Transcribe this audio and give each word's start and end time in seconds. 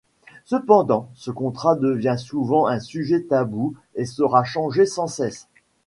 Cependant, 0.45 1.11
ce 1.13 1.29
contrat 1.29 1.75
devient 1.75 2.15
souvent 2.17 2.65
un 2.65 2.79
sujet 2.79 3.21
tabou 3.21 3.75
et 3.93 4.05
sera 4.07 4.43
changé 4.43 4.87
sans 4.87 5.05
cesse. 5.05 5.47